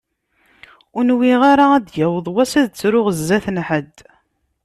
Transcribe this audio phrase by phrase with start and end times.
[0.95, 3.95] Ur nwiɣ ara ad d-yaweḍ wass ad ttruɣ sdat n ḥedd.